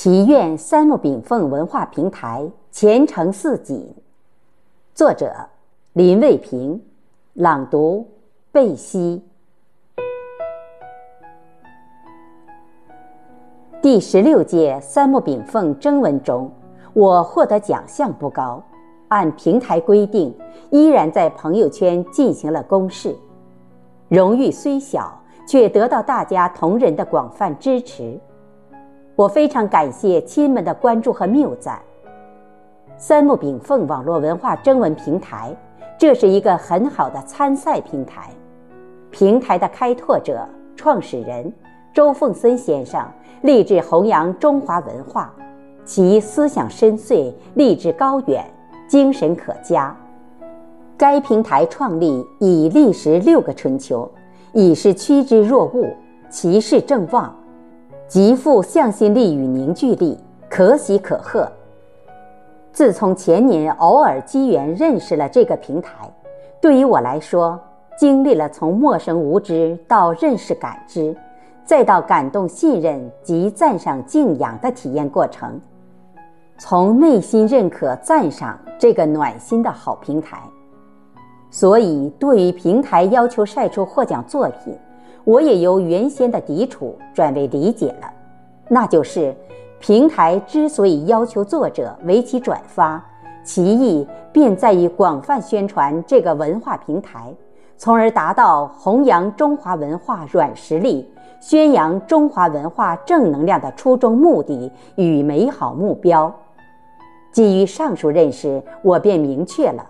[0.00, 3.92] 祈愿三木炳凤文化平台前程似锦。
[4.94, 5.34] 作者：
[5.92, 6.80] 林卫平，
[7.34, 8.06] 朗读：
[8.52, 9.20] 贝西。
[13.82, 16.48] 第十六届三木炳凤征文中，
[16.92, 18.62] 我获得奖项不高，
[19.08, 20.32] 按平台规定，
[20.70, 23.16] 依然在朋友圈进行了公示。
[24.06, 28.16] 荣誉虽小，却得到大家同仁的广泛支持。
[29.18, 31.76] 我非常感谢亲们的关注和谬赞。
[32.96, 35.52] 三木炳凤网络文化征文平台，
[35.98, 38.30] 这是一个很好的参赛平台。
[39.10, 41.52] 平台的开拓者、创始人
[41.92, 43.04] 周凤森先生
[43.42, 45.34] 立志弘扬中华文化，
[45.84, 48.44] 其思想深邃，立志高远，
[48.86, 49.92] 精神可嘉。
[50.96, 54.08] 该平台创立已历时六个春秋，
[54.52, 55.92] 已是趋之若鹜，
[56.30, 57.34] 其势正旺。
[58.08, 60.18] 极富向心力与凝聚力，
[60.48, 61.46] 可喜可贺。
[62.72, 66.10] 自从前年偶尔机缘认识了这个平台，
[66.58, 67.60] 对于我来说，
[67.98, 71.14] 经历了从陌生无知到认识感知，
[71.66, 75.60] 再到感动信任及赞赏敬仰的体验过程，
[76.56, 80.40] 从内心认可赞赏这个暖心的好平台。
[81.50, 84.74] 所以，对于平台要求晒出获奖作品。
[85.28, 88.10] 我也由原先的抵触转为理解了，
[88.66, 89.36] 那就是
[89.78, 93.04] 平台之所以要求作者为其转发，
[93.44, 97.30] 其意便在于广泛宣传这个文化平台，
[97.76, 101.06] 从而达到弘扬中华文化软实力、
[101.40, 106.34] 宣扬中华文化正能量的初衷目的与美好目标。
[107.32, 109.84] 基于上述认识，我便明确了。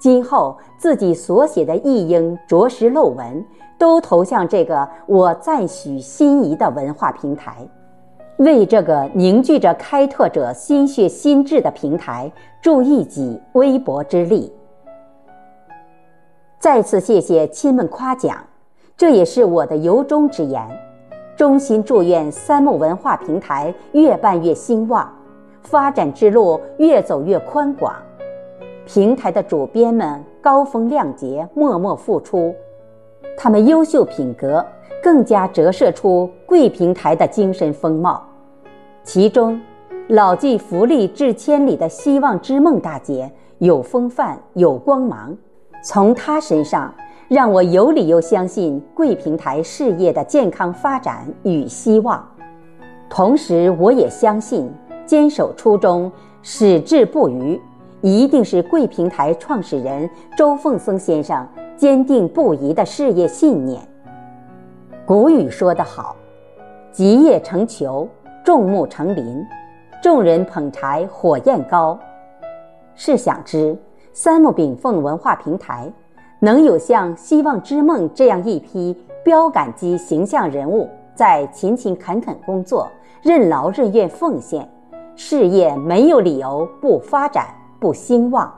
[0.00, 3.44] 今后自己所写的一应着实漏文，
[3.78, 7.54] 都投向这个我赞许心仪的文化平台，
[8.38, 14.50] 为这个凝聚着开拓者心血心智的平台助一己微薄之力。
[16.58, 18.38] 再次谢谢亲们夸奖，
[18.96, 20.66] 这也是我的由衷之言。
[21.36, 25.10] 衷心祝愿三木文化平台越办越兴旺，
[25.62, 27.94] 发展之路越走越宽广。
[28.92, 32.52] 平台的主编们高风亮节，默默付出，
[33.38, 34.66] 他们优秀品格
[35.00, 38.20] 更加折射出贵平台的精神风貌。
[39.04, 39.60] 其中，
[40.08, 45.36] 老骥伏枥，志千里的希望之梦大姐有风范，有光芒。
[45.84, 46.92] 从她身上，
[47.28, 52.28] 让我有理由相信贵平台事业的健康发展与希望。
[53.08, 54.68] 同时，我也相信
[55.06, 56.10] 坚守初衷，
[56.42, 57.60] 矢志不渝。
[58.02, 61.46] 一定是贵平台创始人周凤松先生
[61.76, 63.80] 坚定不移的事业信念。
[65.04, 66.16] 古语说得好
[66.90, 68.08] ：“集腋成裘，
[68.42, 69.44] 众目成林，
[70.02, 71.98] 众人捧柴火焰高。”
[72.94, 73.76] 试想之，
[74.12, 75.92] 三木炳凤文化平台
[76.38, 82.88] 能有像希望之梦这样一批标杆级形象人物在勤勤恳恳工作、
[83.22, 84.66] 任劳任怨奉献，
[85.16, 87.46] 事业没有理由不发展。
[87.80, 88.52] 不兴旺，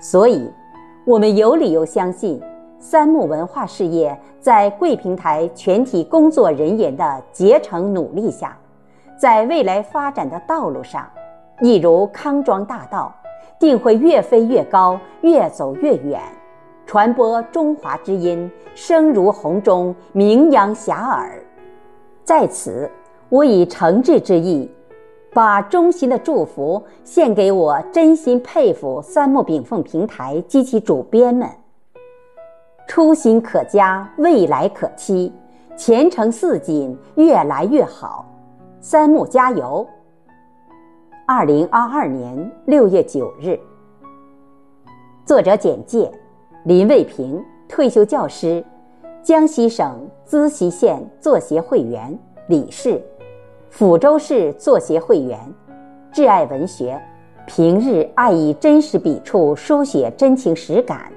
[0.00, 0.48] 所以，
[1.04, 2.40] 我们有理由相信，
[2.78, 8.56] 三木文化事业在贵平台全体工作人员的竭诚努力下，
[9.18, 11.10] 在未来发展的道路上，
[11.60, 13.12] 一如康庄大道，
[13.58, 16.20] 定会越飞越高，越走越远，
[16.86, 21.28] 传播中华之音，声如洪钟，名扬遐迩。
[22.22, 22.88] 在此，
[23.28, 24.70] 我以诚挚之意。
[25.34, 31.48] 把衷心的祝福献给我真心佩服三木炳凤平台及其主编们。
[32.86, 35.32] 初心可嘉，未来可期，
[35.74, 38.26] 前程似锦，越来越好。
[38.80, 39.86] 三木加油！
[41.24, 43.58] 二零二二年六月九日。
[45.24, 46.12] 作者简介：
[46.64, 48.62] 林卫平，退休教师，
[49.22, 52.18] 江西省资溪县作协会员、
[52.48, 53.00] 理事。
[53.72, 55.38] 抚州市作协会员，
[56.12, 57.00] 挚爱文学，
[57.46, 61.10] 平日爱以真实笔触书写真情实感，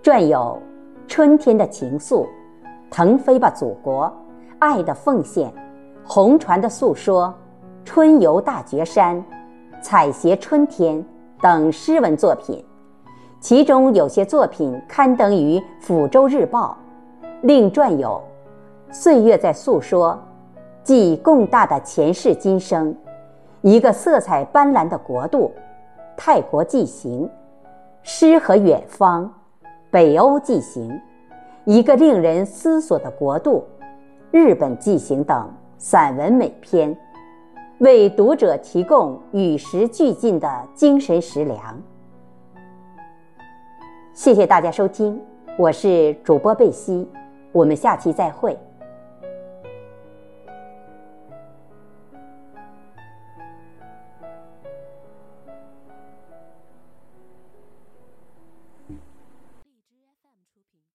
[0.00, 0.56] 撰有
[1.08, 2.22] 《春天的情愫》
[2.92, 4.04] 《腾飞吧祖国》
[4.60, 5.48] 《爱的奉献》
[6.04, 7.26] 《红船的诉说》
[7.84, 9.16] 《春游大觉山》
[9.82, 10.96] 《采撷春天》
[11.42, 12.64] 等诗文作品，
[13.40, 16.78] 其中有些作品刊登于《抚州日报》，
[17.42, 18.22] 另撰有
[18.94, 20.12] 《岁月在诉说》。
[20.82, 22.94] 记共大的前世今生，
[23.60, 25.52] 一个色彩斑斓的国度，
[26.16, 27.28] 泰国纪行，
[28.02, 29.30] 诗和远方，
[29.90, 30.98] 北欧纪行，
[31.64, 33.64] 一个令人思索的国度，
[34.30, 36.96] 日本纪行等散文美篇，
[37.78, 41.82] 为读者提供与时俱进的精神食粮。
[44.14, 45.20] 谢谢大家收听，
[45.58, 47.06] 我是主播贝西，
[47.52, 48.58] 我们下期再会。